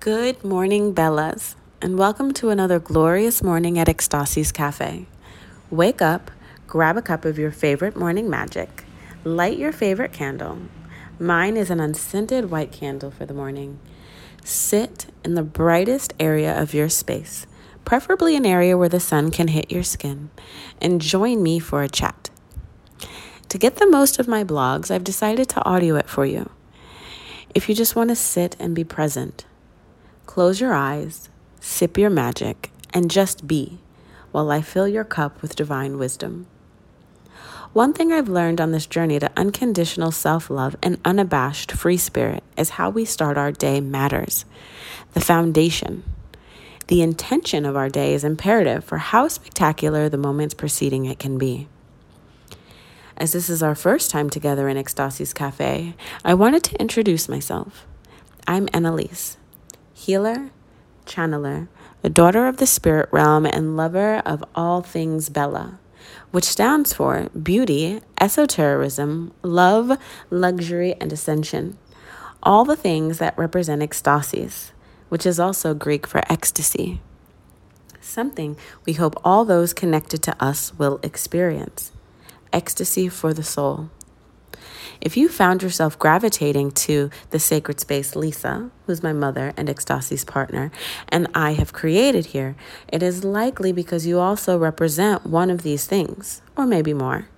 [0.00, 5.06] Good morning, Bellas, and welcome to another glorious morning at Ekstasis Cafe.
[5.70, 6.30] Wake up,
[6.68, 8.84] grab a cup of your favorite morning magic,
[9.24, 10.58] light your favorite candle.
[11.18, 13.80] Mine is an unscented white candle for the morning.
[14.44, 17.48] Sit in the brightest area of your space,
[17.84, 20.30] preferably an area where the sun can hit your skin,
[20.80, 22.30] and join me for a chat.
[23.48, 26.50] To get the most of my blogs, I've decided to audio it for you.
[27.52, 29.44] If you just want to sit and be present,
[30.28, 33.78] Close your eyes, sip your magic, and just be
[34.30, 36.46] while I fill your cup with divine wisdom.
[37.72, 42.44] One thing I've learned on this journey to unconditional self love and unabashed free spirit
[42.58, 44.44] is how we start our day matters.
[45.14, 46.04] The foundation,
[46.88, 51.38] the intention of our day is imperative for how spectacular the moments preceding it can
[51.38, 51.68] be.
[53.16, 57.86] As this is our first time together in Ekstasis Cafe, I wanted to introduce myself.
[58.46, 59.37] I'm Annalise
[59.98, 60.50] healer,
[61.06, 61.66] channeler,
[62.04, 65.80] a daughter of the spirit realm, and lover of all things Bella,
[66.30, 69.98] which stands for beauty, esotericism, love,
[70.30, 71.76] luxury, and ascension.
[72.44, 74.70] All the things that represent Ekstasis,
[75.08, 77.00] which is also Greek for ecstasy.
[78.00, 81.90] Something we hope all those connected to us will experience.
[82.52, 83.90] Ecstasy for the soul.
[85.00, 90.26] If you found yourself gravitating to the sacred space Lisa, who's my mother and Ekstasis
[90.26, 90.72] partner,
[91.08, 92.56] and I have created here,
[92.88, 97.28] it is likely because you also represent one of these things, or maybe more,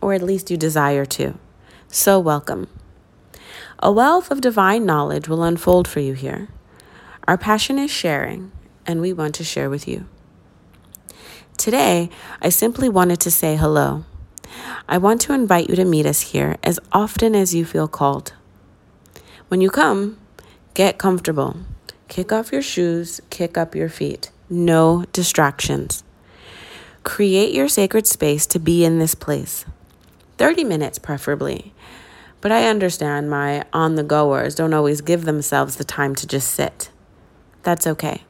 [0.00, 1.34] or at least you desire to.
[1.88, 2.68] So, welcome.
[3.80, 6.48] A wealth of divine knowledge will unfold for you here.
[7.28, 8.50] Our passion is sharing,
[8.86, 10.06] and we want to share with you.
[11.58, 12.08] Today,
[12.40, 14.04] I simply wanted to say hello
[14.86, 18.34] I want to invite you to meet us here as often as you feel called.
[19.48, 20.18] When you come,
[20.74, 21.56] get comfortable.
[22.08, 24.30] Kick off your shoes, kick up your feet.
[24.50, 26.04] No distractions.
[27.02, 29.64] Create your sacred space to be in this place.
[30.36, 31.72] 30 minutes, preferably.
[32.42, 36.50] But I understand my on the goers don't always give themselves the time to just
[36.50, 36.90] sit.
[37.62, 38.24] That's okay.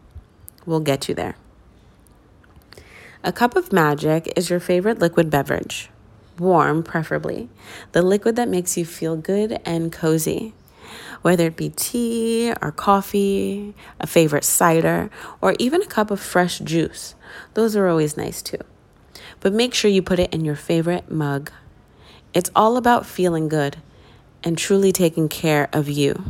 [0.64, 1.34] We'll get you there.
[3.24, 5.90] A cup of magic is your favorite liquid beverage
[6.38, 7.48] warm, preferably,
[7.92, 10.54] the liquid that makes you feel good and cozy.
[11.22, 16.58] Whether it be tea or coffee, a favorite cider, or even a cup of fresh
[16.58, 17.14] juice,
[17.54, 18.58] those are always nice too.
[19.40, 21.50] But make sure you put it in your favorite mug.
[22.34, 23.78] It's all about feeling good
[24.42, 26.22] and truly taking care of you.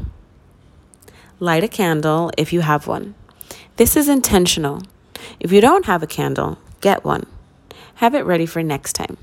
[1.41, 3.15] Light a candle if you have one.
[3.77, 4.83] This is intentional.
[5.41, 7.27] If you don't have a candle, get one.
[7.97, 9.17] Have it ready for next time.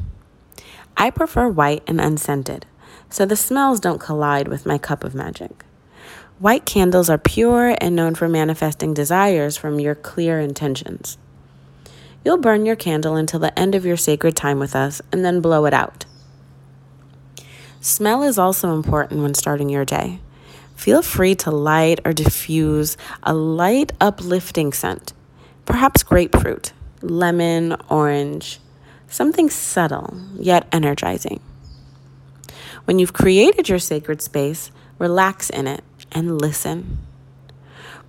[1.01, 2.67] I prefer white and unscented,
[3.09, 5.65] so the smells don't collide with my cup of magic.
[6.37, 11.17] White candles are pure and known for manifesting desires from your clear intentions.
[12.23, 15.41] You'll burn your candle until the end of your sacred time with us and then
[15.41, 16.05] blow it out.
[17.79, 20.19] Smell is also important when starting your day.
[20.75, 25.13] Feel free to light or diffuse a light, uplifting scent,
[25.65, 28.59] perhaps grapefruit, lemon, orange,
[29.11, 31.41] something subtle yet energizing.
[32.85, 36.99] When you've created your sacred space, relax in it and listen.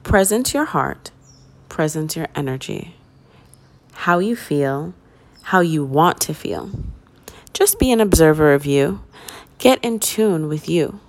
[0.03, 1.11] Present your heart,
[1.69, 2.95] present your energy,
[3.93, 4.95] how you feel,
[5.43, 6.71] how you want to feel.
[7.53, 9.03] Just be an observer of you.
[9.59, 11.01] Get in tune with you.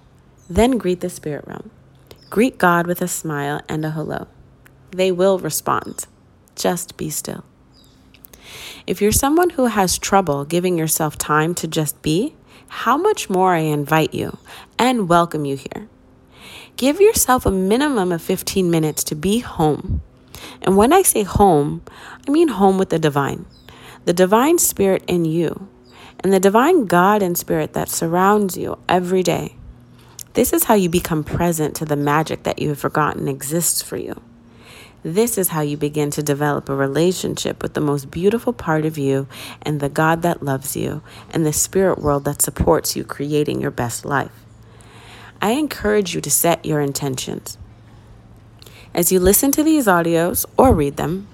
[0.49, 1.71] Then greet the spirit realm.
[2.29, 4.27] Greet God with a smile and a hello.
[4.91, 6.05] They will respond.
[6.55, 7.45] Just be still.
[8.85, 12.35] If you're someone who has trouble giving yourself time to just be,
[12.67, 14.37] how much more I invite you
[14.79, 15.87] and welcome you here.
[16.75, 20.01] Give yourself a minimum of 15 minutes to be home.
[20.61, 21.83] And when I say home,
[22.27, 23.45] I mean home with the divine,
[24.05, 25.69] the divine spirit in you,
[26.23, 29.55] and the divine God and spirit that surrounds you every day.
[30.33, 33.97] This is how you become present to the magic that you have forgotten exists for
[33.97, 34.19] you.
[35.03, 38.97] This is how you begin to develop a relationship with the most beautiful part of
[38.97, 39.27] you
[39.61, 41.01] and the God that loves you
[41.31, 44.31] and the spirit world that supports you creating your best life.
[45.41, 47.57] I encourage you to set your intentions.
[48.93, 51.27] As you listen to these audios or read them,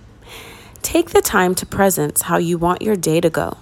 [0.81, 3.57] take the time to presence how you want your day to go.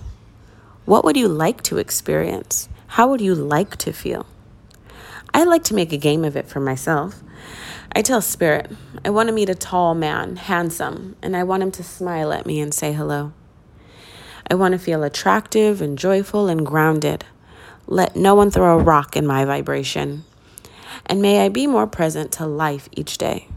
[0.86, 2.70] What would you like to experience?
[2.88, 4.26] How would you like to feel?
[5.34, 7.22] I like to make a game of it for myself.
[7.98, 8.70] I tell Spirit,
[9.04, 12.46] I want to meet a tall man, handsome, and I want him to smile at
[12.46, 13.34] me and say hello.
[14.52, 17.26] I want to feel attractive and joyful and grounded.
[17.88, 20.26] Let no one throw a rock in my vibration.
[21.08, 23.48] And may I be more present to life each day.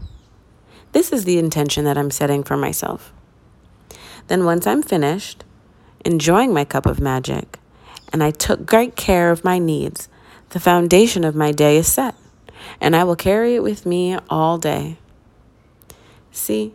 [0.91, 3.13] This is the intention that I'm setting for myself.
[4.25, 5.43] Then, once I'm finished
[6.03, 7.59] enjoying my cup of magic
[8.11, 10.09] and I took great care of my needs,
[10.49, 12.15] the foundation of my day is set,
[12.79, 14.97] and I will carry it with me all day.
[16.31, 16.73] See,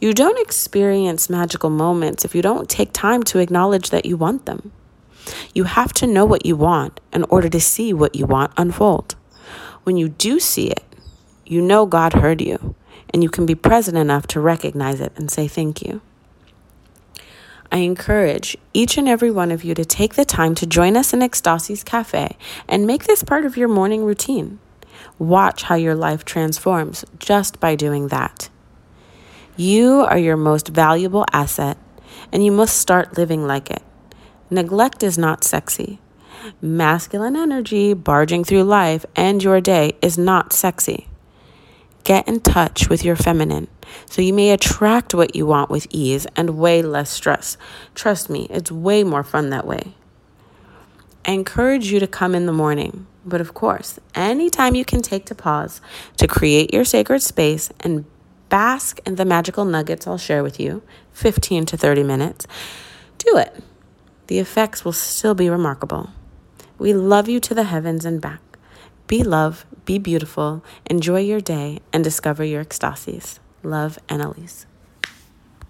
[0.00, 4.44] you don't experience magical moments if you don't take time to acknowledge that you want
[4.44, 4.72] them.
[5.54, 9.16] You have to know what you want in order to see what you want unfold.
[9.84, 10.84] When you do see it,
[11.44, 12.74] you know God heard you,
[13.12, 16.00] and you can be present enough to recognize it and say thank you.
[17.72, 21.12] I encourage each and every one of you to take the time to join us
[21.12, 22.36] in Ekstasis Cafe
[22.68, 24.58] and make this part of your morning routine.
[25.18, 28.50] Watch how your life transforms just by doing that.
[29.56, 31.78] You are your most valuable asset,
[32.30, 33.82] and you must start living like it.
[34.50, 35.98] Neglect is not sexy.
[36.60, 41.08] Masculine energy barging through life and your day is not sexy.
[42.04, 43.66] Get in touch with your feminine
[44.08, 47.56] so you may attract what you want with ease and way less stress.
[47.94, 49.94] Trust me, it's way more fun that way.
[51.26, 55.02] I encourage you to come in the morning, but of course, any time you can
[55.02, 55.80] take to pause
[56.18, 58.04] to create your sacred space and
[58.48, 60.82] bask in the magical nuggets I'll share with you,
[61.12, 62.46] 15 to 30 minutes,
[63.18, 63.62] do it
[64.26, 66.10] the effects will still be remarkable.
[66.78, 68.40] We love you to the heavens and back.
[69.06, 73.38] Be love, be beautiful, enjoy your day, and discover your ecstasies.
[73.62, 74.66] Love, Annalise.